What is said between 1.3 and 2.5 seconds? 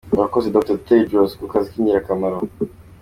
ku kazi k’ingirakamaro.